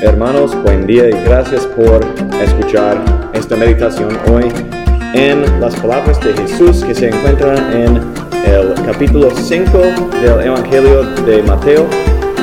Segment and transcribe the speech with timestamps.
[0.00, 2.00] Hermanos, buen día y gracias por
[2.40, 3.02] escuchar
[3.32, 4.44] esta meditación hoy
[5.12, 7.96] en las palabras de Jesús que se encuentran en
[8.46, 9.78] el capítulo 5
[10.22, 11.84] del Evangelio de Mateo.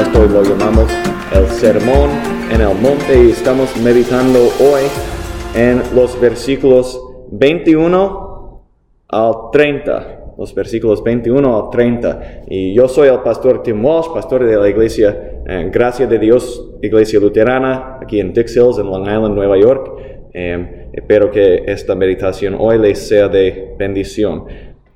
[0.00, 0.90] Esto lo llamamos
[1.32, 2.10] el Sermón
[2.50, 4.82] en el Monte y estamos meditando hoy
[5.54, 7.00] en los versículos
[7.30, 8.64] 21
[9.08, 12.42] al 30 los versículos 21 al 30.
[12.48, 16.72] Y yo soy el pastor Tim Walsh, pastor de la iglesia eh, Gracia de Dios,
[16.82, 19.92] iglesia luterana, aquí en Dix Hills, en Long Island, Nueva York.
[20.34, 24.44] Eh, espero que esta meditación hoy les sea de bendición.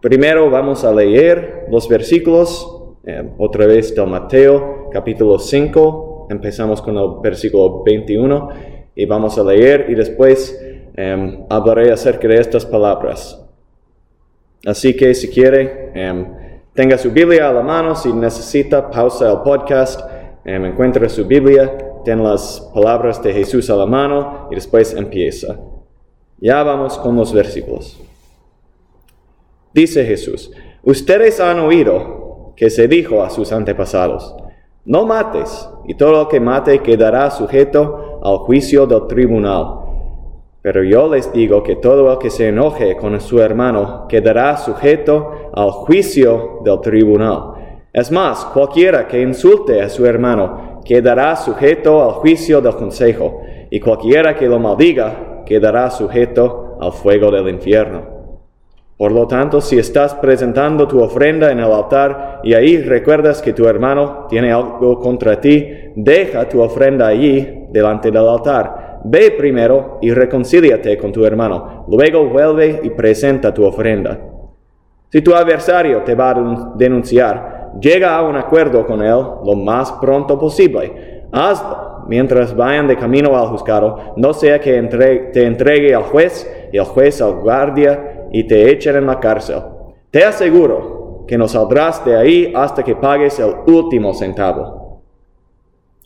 [0.00, 6.28] Primero vamos a leer los versículos, eh, otra vez del Mateo, capítulo 5.
[6.30, 8.48] Empezamos con el versículo 21
[8.94, 10.62] y vamos a leer y después
[11.50, 13.44] hablaré acerca de estas palabras.
[14.64, 16.26] Así que si quiere, em,
[16.74, 20.00] tenga su Biblia a la mano, si necesita, pausa el podcast,
[20.46, 25.58] em, encuentre su Biblia, ten las palabras de Jesús a la mano y después empieza.
[26.38, 28.00] Ya vamos con los versículos.
[29.74, 30.50] Dice Jesús,
[30.82, 34.34] ustedes han oído que se dijo a sus antepasados,
[34.86, 39.80] no mates, y todo lo que mate quedará sujeto al juicio del tribunal.
[40.62, 45.50] Pero yo les digo que todo el que se enoje con su hermano quedará sujeto
[45.52, 47.55] al juicio del tribunal.
[47.96, 53.80] Es más, cualquiera que insulte a su hermano quedará sujeto al juicio del consejo, y
[53.80, 58.02] cualquiera que lo maldiga quedará sujeto al fuego del infierno.
[58.98, 63.54] Por lo tanto, si estás presentando tu ofrenda en el altar y ahí recuerdas que
[63.54, 69.96] tu hermano tiene algo contra ti, deja tu ofrenda allí delante del altar Ve primero
[70.02, 74.18] y reconcíliate con tu hermano, luego vuelve y presenta tu ofrenda.
[75.08, 79.92] Si tu adversario te va a denunciar, llega a un acuerdo con él lo más
[79.92, 81.24] pronto posible.
[81.32, 84.80] Hazlo mientras vayan de camino al juzgado, no sea que
[85.32, 89.62] te entregue al juez y el juez al guardia y te echen en la cárcel.
[90.10, 94.75] Te aseguro que no saldrás de ahí hasta que pagues el último centavo.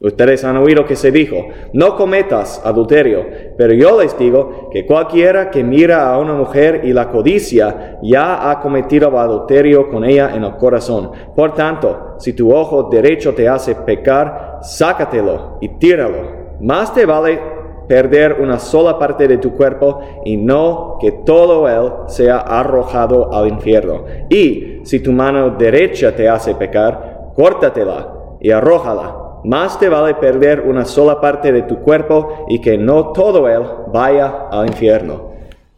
[0.00, 3.26] Ustedes han oído que se dijo, no cometas adulterio,
[3.56, 8.48] pero yo les digo que cualquiera que mira a una mujer y la codicia ya
[8.48, 11.10] ha cometido adulterio con ella en el corazón.
[11.34, 16.58] Por tanto, si tu ojo derecho te hace pecar, sácatelo y tíralo.
[16.60, 17.40] Más te vale
[17.88, 23.48] perder una sola parte de tu cuerpo y no que todo él sea arrojado al
[23.48, 24.04] infierno.
[24.28, 30.60] Y si tu mano derecha te hace pecar, córtatela y arrójala más te vale perder
[30.60, 33.62] una sola parte de tu cuerpo y que no todo él
[33.92, 35.32] vaya al infierno.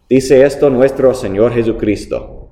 [0.09, 2.49] Dice esto nuestro Señor Jesucristo.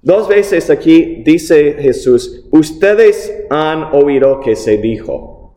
[0.00, 5.54] Dos veces aquí dice Jesús, ustedes han oído que se dijo.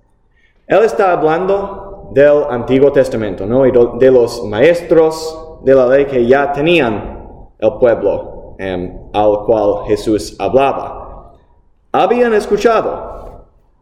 [0.68, 3.66] Él está hablando del Antiguo Testamento, ¿no?
[3.66, 8.56] Y de los maestros de la ley que ya tenían el pueblo
[9.13, 11.34] al cual Jesús hablaba.
[11.91, 13.31] Habían escuchado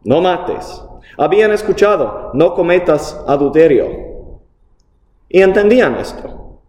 [0.04, 0.82] no mates.
[1.16, 4.40] Habían escuchado, no cometas adulterio.
[5.28, 6.60] Y entendían esto.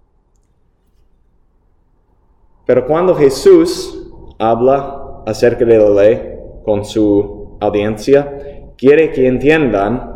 [2.66, 10.16] Pero cuando Jesús habla acerca de la ley con su audiencia, quiere que entiendan,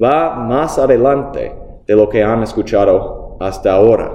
[0.00, 1.52] va más adelante
[1.86, 4.12] de lo que han escuchado hasta ahora.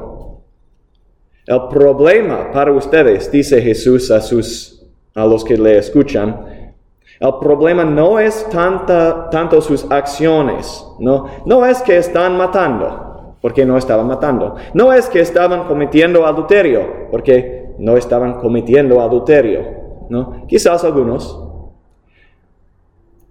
[1.45, 6.52] El problema para ustedes, dice Jesús a, sus, a los que le escuchan,
[7.19, 13.65] el problema no es tanta, tanto sus acciones, no, no es que están matando, porque
[13.65, 14.55] no estaban matando.
[14.73, 19.83] No es que estaban cometiendo adulterio, porque no estaban cometiendo adulterio.
[20.09, 20.45] ¿no?
[20.47, 21.39] Quizás algunos.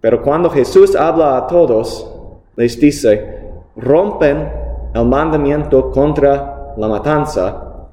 [0.00, 2.12] Pero cuando Jesús habla a todos,
[2.56, 4.52] les dice, rompen
[4.92, 7.88] el mandamiento contra la matanza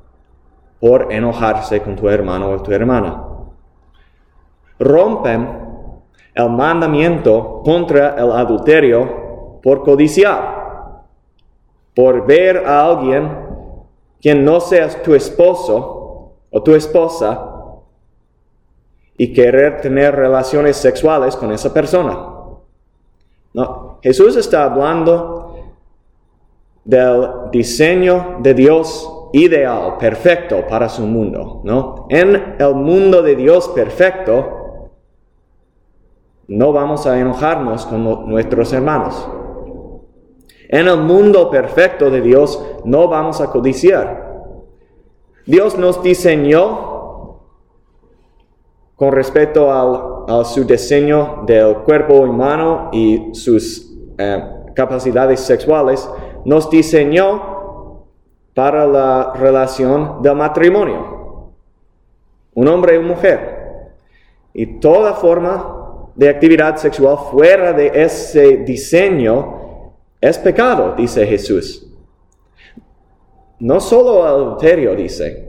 [0.80, 3.24] por enojarse con tu hermano o tu hermana.
[4.80, 5.69] Rompen
[6.34, 11.04] el mandamiento contra el adulterio por codiciar,
[11.96, 13.30] por ver a alguien
[14.22, 17.46] quien no seas tu esposo o tu esposa
[19.18, 22.18] y querer tener relaciones sexuales con esa persona.
[23.54, 25.74] No, Jesús está hablando
[26.86, 32.08] del diseño de Dios ideal, perfecto para su mundo, ¿no?
[32.10, 34.59] En el mundo de Dios perfecto,
[36.50, 39.28] no vamos a enojarnos con nuestros hermanos.
[40.68, 44.44] En el mundo perfecto de Dios no vamos a codiciar.
[45.46, 47.40] Dios nos diseñó
[48.96, 54.44] con respecto al a su diseño del cuerpo humano y sus eh,
[54.76, 56.08] capacidades sexuales,
[56.46, 58.06] nos diseñó
[58.54, 61.52] para la relación del matrimonio.
[62.54, 63.92] Un hombre y una mujer.
[64.54, 65.79] Y toda forma
[66.20, 71.90] de actividad sexual fuera de ese diseño es pecado, dice Jesús.
[73.60, 75.48] No solo adulterio, dice,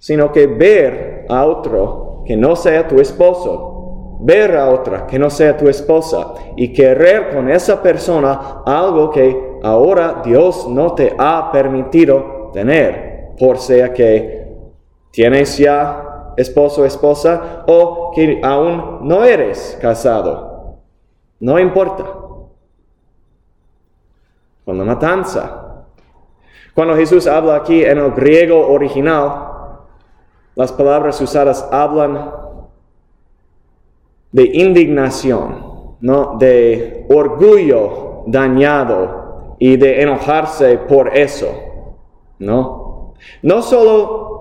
[0.00, 5.30] sino que ver a otro que no sea tu esposo, ver a otra que no
[5.30, 11.52] sea tu esposa y querer con esa persona algo que ahora Dios no te ha
[11.52, 14.48] permitido tener, por sea que
[15.12, 16.05] tienes ya
[16.36, 20.76] esposo esposa o que aún no eres casado.
[21.40, 22.04] No importa.
[24.64, 25.84] Con la matanza.
[26.74, 29.46] Cuando Jesús habla aquí en el griego original,
[30.54, 32.30] las palabras usadas hablan
[34.32, 36.36] de indignación, ¿no?
[36.38, 41.48] de orgullo dañado y de enojarse por eso.
[42.38, 43.14] ¿no?
[43.42, 44.35] No solo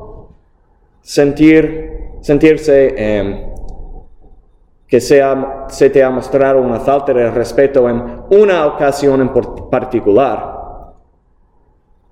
[1.06, 3.52] sentir, sentirse em,
[4.88, 9.30] que se te ha mostrado una falta de respeto en una ocasión en
[9.70, 10.94] particular,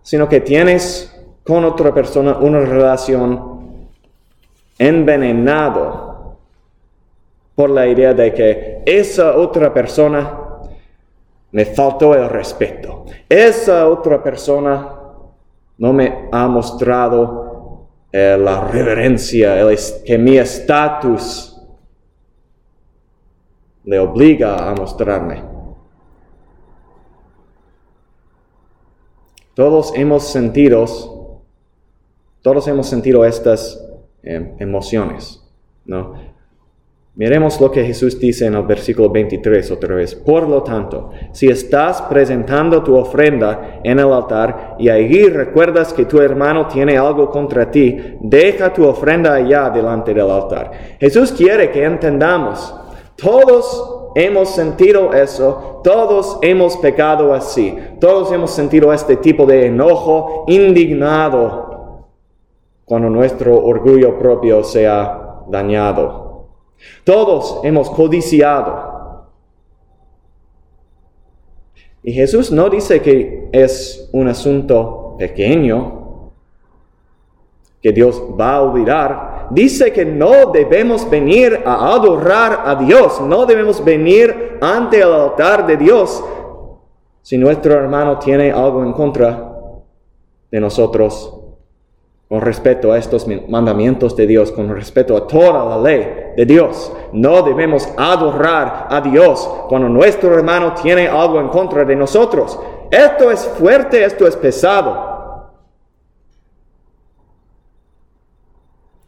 [0.04, 1.10] sino que tienes
[1.44, 3.88] con otra persona una relación
[4.78, 6.38] envenenado
[7.56, 10.40] por la idea de que esa otra persona
[11.52, 13.06] me faltó el respeto.
[13.28, 14.90] Esa otra persona
[15.78, 17.43] no me ha mostrado
[18.16, 19.56] eh, la reverencia,
[20.06, 21.60] que mi estatus
[23.86, 25.44] le obliga a mostrarme.
[29.56, 31.42] Todos hemos sentido,
[32.44, 33.84] todos hemos sentido estas
[34.22, 35.44] em, emociones,
[35.86, 36.14] ¿no?
[37.16, 40.16] Miremos lo que Jesús dice en el versículo 23 otra vez.
[40.16, 46.06] Por lo tanto, si estás presentando tu ofrenda en el altar y allí recuerdas que
[46.06, 50.72] tu hermano tiene algo contra ti, deja tu ofrenda allá delante del altar.
[51.00, 52.74] Jesús quiere que entendamos,
[53.16, 60.46] todos hemos sentido eso, todos hemos pecado así, todos hemos sentido este tipo de enojo
[60.48, 62.08] indignado
[62.86, 66.23] cuando nuestro orgullo propio se ha dañado.
[67.04, 69.28] Todos hemos codiciado.
[72.04, 76.32] Y Jesús no dice que es un asunto pequeño,
[77.82, 83.46] que Dios va a olvidar, dice que no debemos venir a adorar a Dios, no
[83.46, 86.24] debemos venir ante el altar de Dios
[87.22, 89.54] si nuestro hermano tiene algo en contra
[90.52, 91.43] de nosotros
[92.34, 96.92] con respecto a estos mandamientos de Dios, con respecto a toda la ley de Dios.
[97.12, 102.60] No debemos adorar a Dios cuando nuestro hermano tiene algo en contra de nosotros.
[102.90, 105.52] Esto es fuerte, esto es pesado.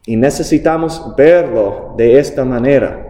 [0.06, 3.08] Y necesitamos verlo de esta manera.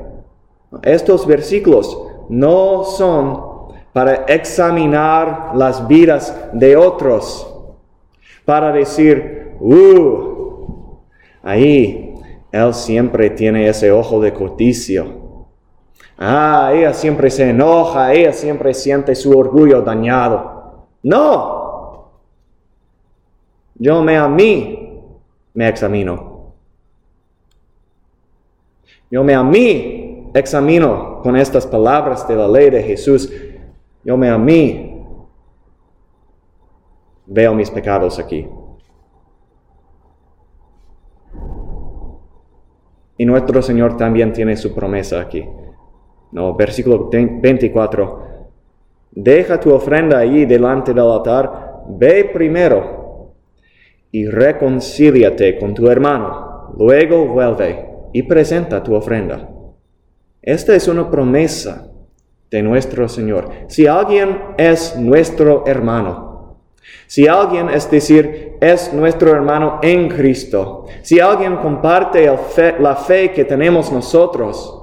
[0.81, 1.95] Estos versículos
[2.31, 7.47] no son para examinar las vidas de otros,
[8.47, 10.99] para decir, uh,
[11.43, 12.15] ahí
[12.53, 15.27] él siempre tiene ese ojo de codicio.
[16.19, 20.87] Ah, ella siempre se enoja, ella siempre siente su orgullo dañado.
[21.03, 22.11] No,
[23.75, 25.03] yo me a mí
[25.53, 26.55] me examino.
[29.11, 33.31] Yo me a mí examino con estas palabras de la ley de Jesús.
[34.05, 35.05] Yo me a mí
[37.27, 38.49] veo mis pecados aquí.
[43.19, 45.45] Y nuestro Señor también tiene su promesa aquí.
[46.33, 48.27] No, versículo 24.
[49.13, 53.33] Deja tu ofrenda allí delante del altar, ve primero
[54.13, 59.49] y reconcíliate con tu hermano, luego vuelve y presenta tu ofrenda.
[60.43, 61.91] Esta es una promesa
[62.51, 63.51] de nuestro Señor.
[63.69, 66.26] Si alguien es nuestro hermano,
[67.07, 72.31] si alguien, es decir, es nuestro hermano en Cristo, si alguien comparte
[72.79, 74.83] la fe que tenemos nosotros,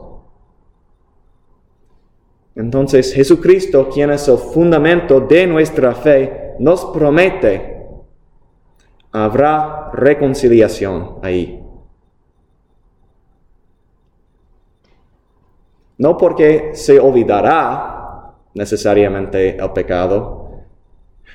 [2.56, 7.74] entonces Jesucristo, quien es el fundamento de nuestra fe, nos promete,
[9.12, 11.60] habrá reconciliación ahí.
[15.98, 20.43] No porque se olvidará necesariamente el pecado.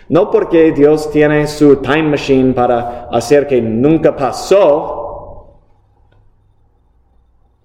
[0.08, 4.94] No porque Dios tiene su time machine para hacer que nunca pasó.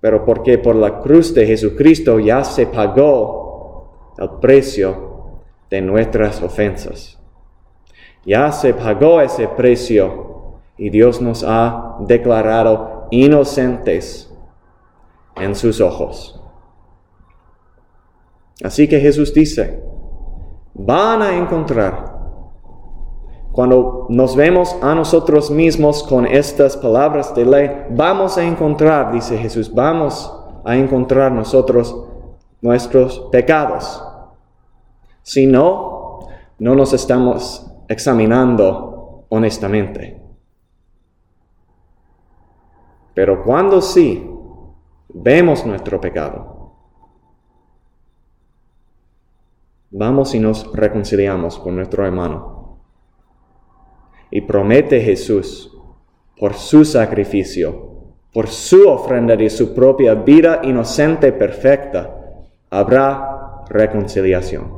[0.03, 7.17] pero porque por la cruz de Jesucristo ya se pagó el precio de nuestras ofensas.
[8.25, 14.29] Ya se pagó ese precio y Dios nos ha declarado inocentes
[15.37, 16.37] en sus ojos.
[18.61, 19.83] Así que Jesús dice,
[20.73, 22.12] van a encontrar,
[23.53, 29.37] cuando nos vemos a nosotros mismos con estas palabras de ley, vamos a encontrar, dice
[29.37, 31.95] Jesús, vamos a encontrar nosotros
[32.61, 34.03] nuestros pecados.
[35.21, 36.21] Si no,
[36.57, 40.19] no nos estamos examinando honestamente.
[43.13, 44.31] Pero cuando sí
[45.09, 46.73] vemos nuestro pecado,
[49.91, 52.62] vamos y nos reconciliamos con nuestro hermano.
[54.35, 55.77] Y promete Jesús,
[56.39, 62.17] por su sacrificio, por su ofrenda de su propia vida inocente perfecta,
[62.71, 64.71] habrá reconciliación.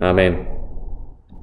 [0.00, 0.49] Amén.